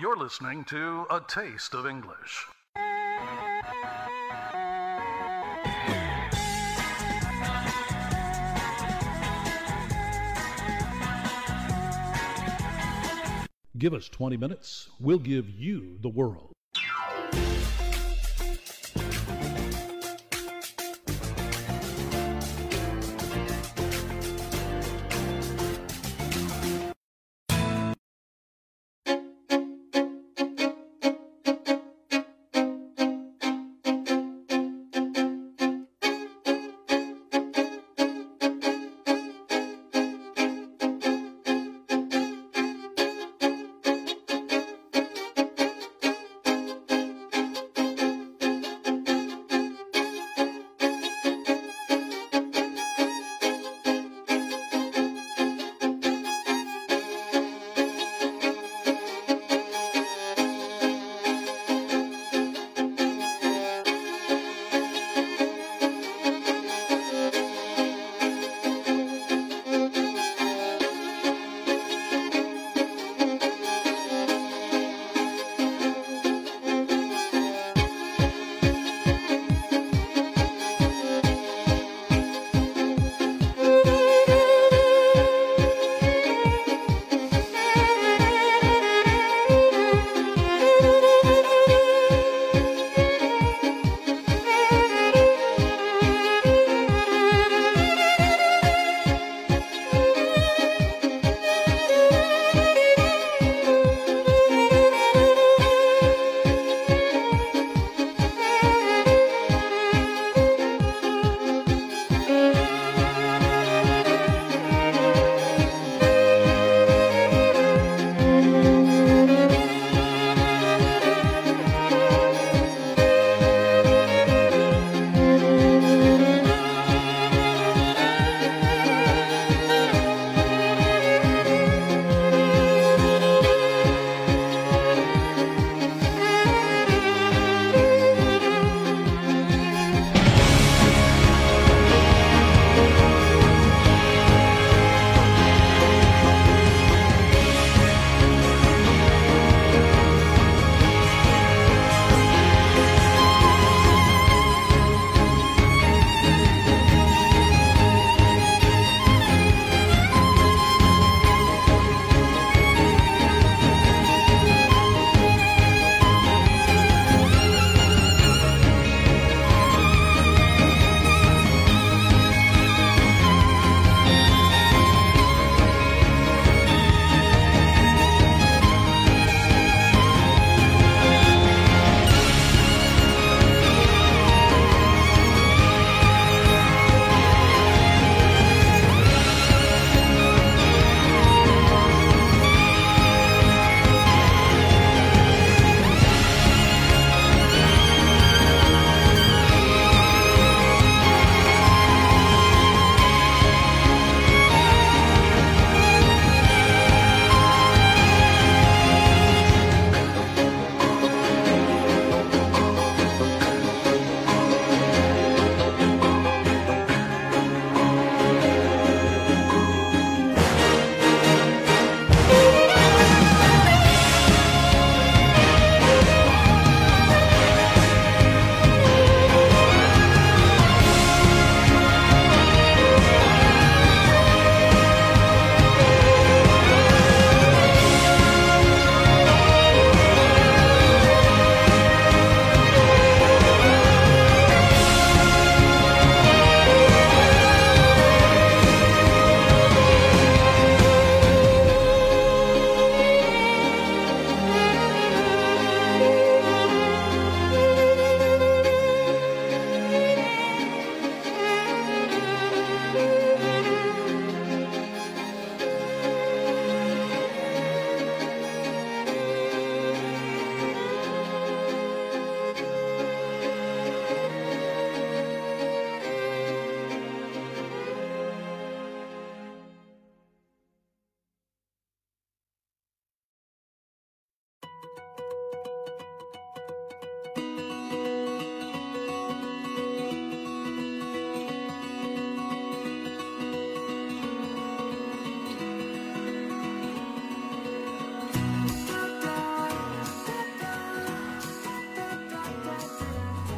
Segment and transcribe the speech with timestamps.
[0.00, 2.46] You're listening to A Taste of English.
[13.76, 16.53] Give us 20 minutes, we'll give you the world.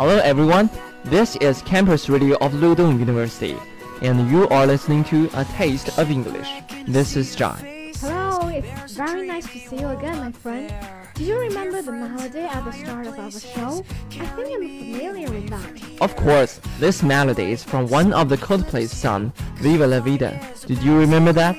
[0.00, 0.70] Hello everyone,
[1.04, 3.54] this is Campus Radio of Ludong University,
[4.00, 6.48] and you are listening to A Taste of English.
[6.88, 7.58] This is John.
[7.98, 10.72] Hello, it's very nice to see you again, my friend.
[11.12, 13.84] Do you remember the melody at the start of our show?
[14.12, 16.00] I think I'm familiar with that.
[16.00, 20.40] Of course, this melody is from one of the Coldplay's song, Viva la Vida.
[20.64, 21.54] Did you remember that?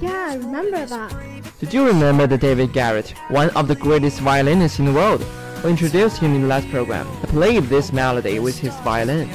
[0.00, 1.14] Yeah, I remember that.
[1.58, 5.22] Did you remember the David Garrett, one of the greatest violinists in the world?
[5.63, 7.07] We introduced him in the last program.
[7.21, 9.29] He played this melody with his violin.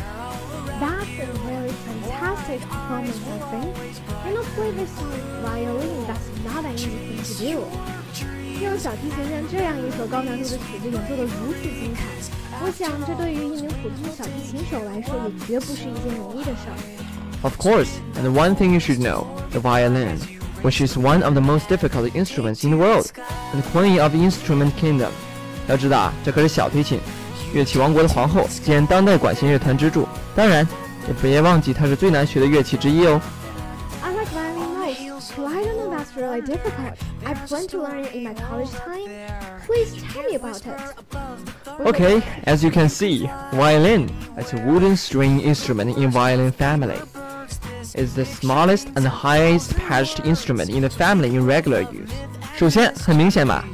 [0.78, 3.76] That's a very fantastic performance, I think.
[4.26, 7.66] You know, play this song with violin, that's not an easy thing to do.
[8.60, 12.02] 用小提琴让这样一首高难度的曲子演奏得如此精彩，
[12.62, 16.76] 我想这对于一名普通的小提琴手来说也绝不是一件容易的事儿。
[17.42, 20.19] Of course, and one thing you should know, the violin,
[20.62, 23.10] which is one of the most difficult instruments in the world,
[23.54, 25.10] and the queen of the instrument kingdom.
[25.69, 26.98] 要知道啊，这可是小提琴，
[27.52, 30.06] 乐器王国的皇后，兼当代管弦乐团支柱。
[30.34, 30.66] 当然，
[31.06, 33.20] 也别忘记它是最难学的乐器之一哦。
[34.02, 36.94] I like violin most, but I don't know that's really difficult.
[37.25, 39.08] I plan to learn it in my college time.
[39.66, 41.84] Please tell me about it.
[41.84, 44.08] Okay, as you can see, violin
[44.38, 46.98] is a wooden string instrument in violin family.
[47.94, 52.10] It's the smallest and highest pitched instrument in the family in regular use.
[52.56, 53.64] 首先，很明显吧，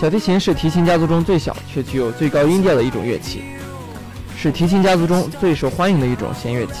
[0.00, 3.42] 小提琴是提琴家族中最小却具有最高音调的一种乐器，
[4.36, 6.72] 是提琴家族中最受欢迎的一种弦乐器。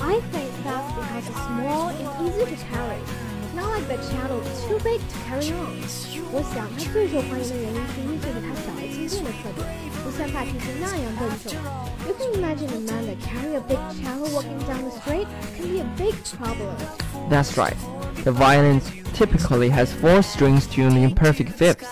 [0.00, 3.00] I think that's because it's small and easy to carry.
[3.54, 5.82] Not like the cello, too big to carry on.
[6.32, 9.66] 我想它最受欢迎的原因之一就是它小而轻便的特点，
[10.04, 11.58] 不像大提琴那样笨重。
[12.06, 15.26] You can imagine a man that carry a big cello walking down the street
[15.56, 16.70] can be a big problem.
[17.28, 17.74] That's right.
[18.22, 18.80] The violin
[19.12, 21.88] typically has four strings tuned in perfect fifths,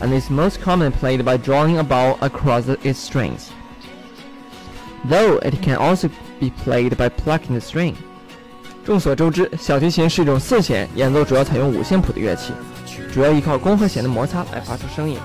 [0.00, 3.50] and is most commonly played by drawing a bow across the- its strings.
[5.08, 6.08] Though it can also
[6.40, 7.94] be played by plucking the string.
[8.84, 12.52] 众所周知，小提琴是一种四弦演奏主要采用五线谱的乐器，
[13.12, 15.18] 主要依靠弓和弦的摩擦来发出声音。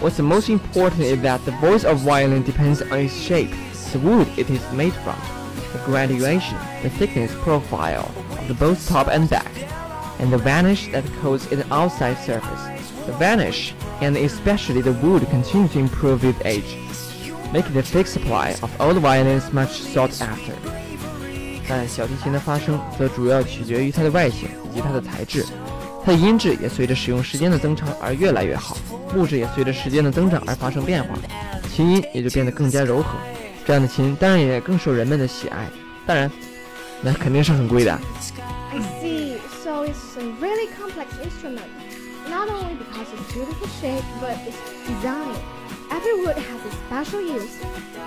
[0.00, 3.50] What's the most important is that the voice of violin depends on its shape,
[3.92, 5.16] the wood it is made from,
[5.72, 8.08] the graduation, the thickness profile
[8.38, 9.50] of the both top and back,
[10.18, 12.73] and the varnish that coats its outside surface.
[13.05, 16.75] The varnish, and especially the wood, continue to improve with age,
[17.53, 20.53] making the fixed supply of old violins much sought after.
[21.67, 25.45] 但小提琴的发声则主要取决于它的外形以及它的材质，
[26.03, 28.77] 它的音质也随着使用时间的增长而越来越好，
[29.13, 31.15] 木质也随着时间的增长而发生变化，
[31.71, 33.09] 琴音也就变得更加柔和。
[33.65, 35.67] 这样的琴当然也更受人们的喜爱，
[36.05, 36.31] 当然，
[37.01, 37.99] 那肯定是很贵的。
[38.71, 39.37] I see.
[39.63, 41.65] So it's a really complex instrument.
[42.28, 44.56] Not only because its beautiful shape, but its
[44.86, 45.34] design.
[45.90, 47.58] Every wood has its special use.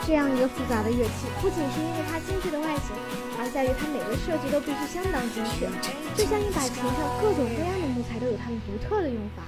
[0.07, 2.95] 这样一个复杂的乐器，不仅是因为它精致的外形，
[3.39, 5.67] 而在于它每个设计都必须相当精确。
[6.15, 9.43] 就像一把琴上各种各样的木材都有它们独特的用法。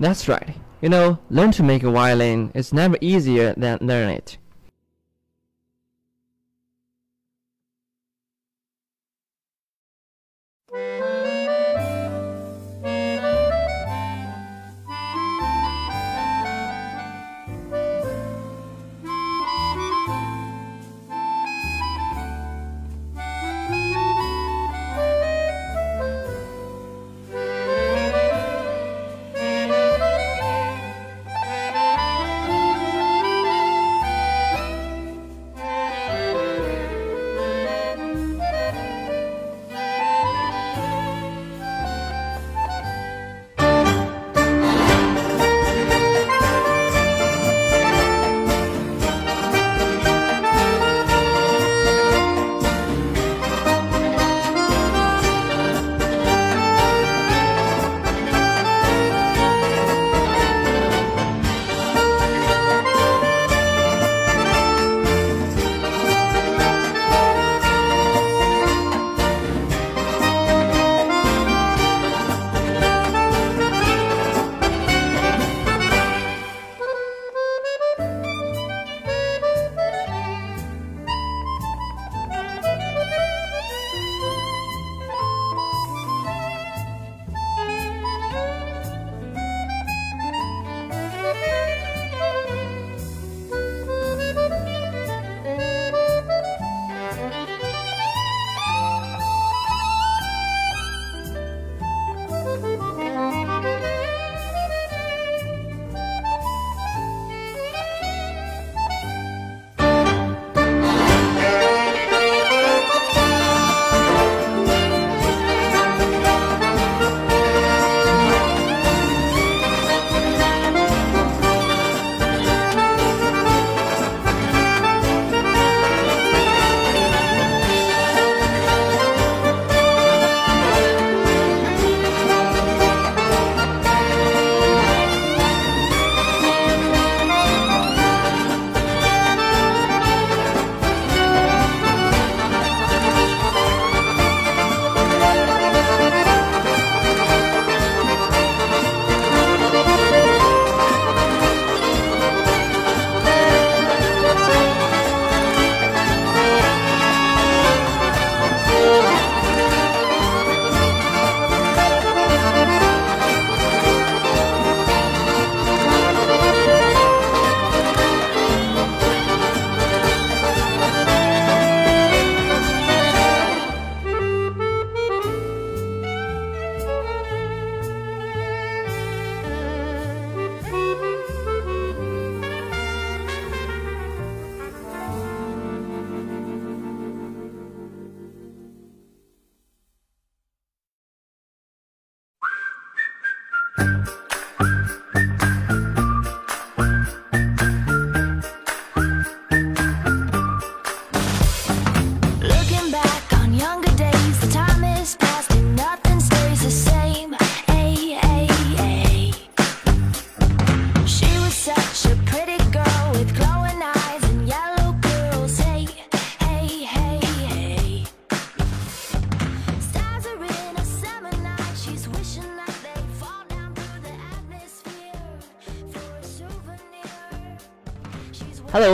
[0.00, 0.54] That's right.
[0.80, 4.38] You know, learn to make a violin is never easier than learn it.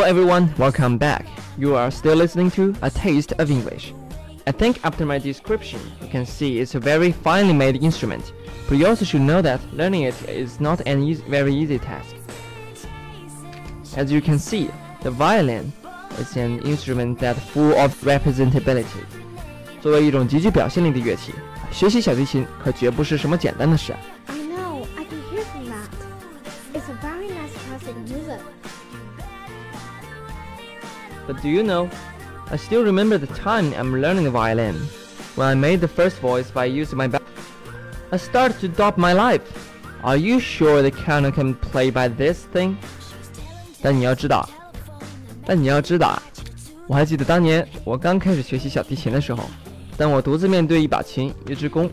[0.08, 1.26] everyone, welcome back.
[1.58, 3.92] You are still listening to A Taste of English.
[4.46, 8.32] I think after my description, you can see it's a very finely made instrument,
[8.68, 12.14] but you also should know that learning it is not an easy, very easy task.
[13.96, 14.70] As you can see,
[15.02, 15.72] the violin
[16.18, 19.04] is an instrument that full of representability.
[19.82, 21.32] 作为一种极具表现力的乐器，
[21.70, 23.98] 学习小提琴可绝不是什么简单的事啊。
[31.41, 31.89] Do you know,
[32.51, 34.75] I still remember the time I'm learning the violin,
[35.35, 37.21] when I made the first voice by using my back.
[38.11, 39.41] I started to doubt my life.
[40.03, 42.75] Are you sure the canon can play by this thing?
[43.81, 44.49] 但你要知道，
[45.45, 46.21] 但你要知道，
[46.87, 49.43] 我还记得当年我刚开始学习小提琴的时候，
[49.95, 51.89] 当我独自面对一把琴、一支弓，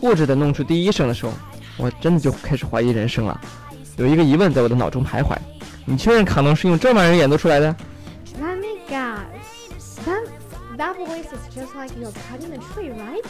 [0.00, 1.32] 固执地弄出第一声的时候，
[1.76, 3.40] 我真的就开始怀疑人生了。
[3.96, 5.36] 有一个疑问在我的脑中徘徊：
[5.84, 7.76] 你确认卡农是用这玩意演奏出来的？
[11.29, 13.21] that voice is just like you're cutting a tree, right?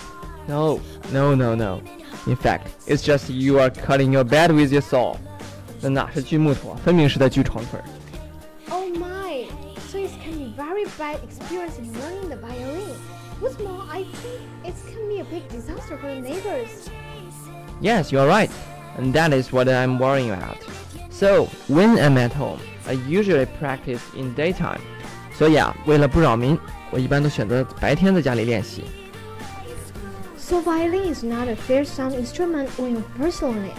[0.48, 1.82] No, no, no, no.
[2.28, 5.18] In fact, it's just you are cutting your bed with your saw.
[5.82, 7.86] 那哪是锯木头啊，分明是在锯床腿儿。
[8.70, 9.46] Oh my!
[9.92, 12.96] So it can be very bad experience in learning the violin.
[13.42, 16.90] What's more, I think it can be a big disaster for the neighbors.
[17.82, 18.50] Yes, you are right.
[18.98, 20.58] And that is what I'm worrying about.
[21.12, 24.82] So, when I'm at home, I usually practice in daytime.
[25.40, 26.58] 所以啊，为了不扰民，
[26.92, 28.84] 我一般都选择白天在家里练习。
[30.38, 33.75] So violin is not a fair sound instrument when you first learn it.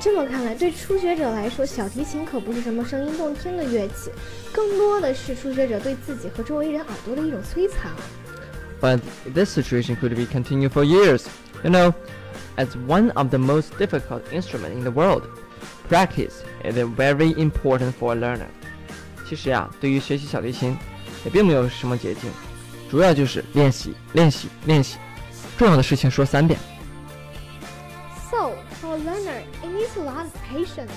[0.00, 4.10] 这么看来，对初学者来说，小提琴可不是什么声音动听的乐器，
[4.52, 7.92] 更多的是初学者对自己和周围人耳朵的一种摧残。
[8.80, 9.00] But
[9.32, 11.26] this situation could be continued for years.
[11.62, 11.94] You know,
[12.56, 15.22] as one of the most difficult instruments in the world,
[15.88, 18.48] practice is very important for a learner.
[19.28, 20.76] 其实呀，对于学习小提琴，
[21.24, 22.30] 也并没有什么捷径，
[22.90, 24.98] 主要就是练习、练习、练习。
[25.56, 26.58] 重要的事情说三遍。
[28.30, 30.90] So for a learner, it needs a lot of patience.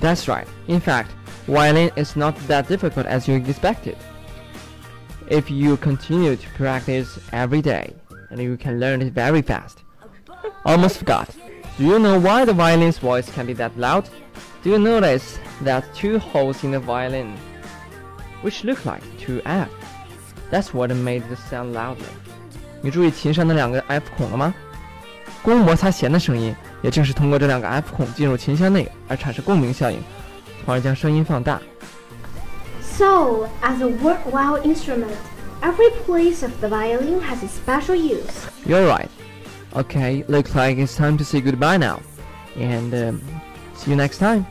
[0.00, 0.46] That's right.
[0.66, 1.08] In fact,
[1.46, 3.96] violin is not that difficult as you expected.
[5.28, 7.94] If you continue to practice every day,
[8.30, 9.78] and you can learn it very fast.
[10.64, 11.28] Almost forgot.
[11.78, 14.08] Do you know why the violin's voice can be that loud?
[14.62, 17.36] Do you notice that two holes in the violin,
[18.42, 19.68] which look like two F?
[20.50, 22.04] That's what made the sound loudly.
[22.80, 24.54] 你注意琴上那两个 F 孔了吗？
[25.42, 30.02] 弓摩擦弦的声音，也正是通过这两个 F 孔进入琴箱内而产生共鸣效应，
[30.64, 31.60] 从而将声音放大。
[32.80, 35.16] So, as a worthwhile instrument,
[35.60, 38.46] every place of the violin has its special use.
[38.66, 39.08] You're right.
[39.74, 42.00] Okay, looks like it's time to say goodbye now,
[42.56, 43.20] and um,
[43.74, 44.46] see you next time.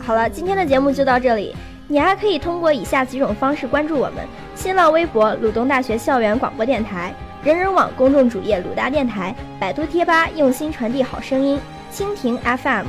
[0.00, 1.54] 好了，今天的节目就到这里。
[1.86, 11.60] 你还可以通过以下几种方式关注我们：新浪微博鲁东大学校园广播电台、人人网公众主页鲁大电台、百度贴吧用心传递好声音、
[11.92, 12.86] 蜻蜓 FM，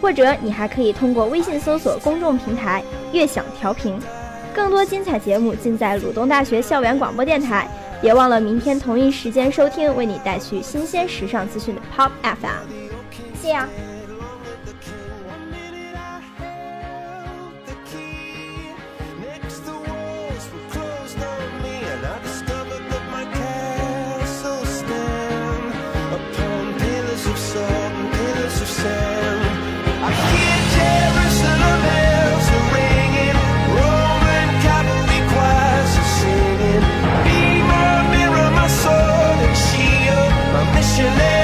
[0.00, 3.98] 或者你还可以通过微信搜索公众平台“悦享调频”。
[4.54, 7.68] 更多精彩节目尽在鲁东大学校园广播电台。
[8.00, 12.86] 别忘了明天同一时间收听为你带去新鲜时尚资讯的 Pop FM。
[13.42, 13.85] See ya.
[40.98, 41.35] you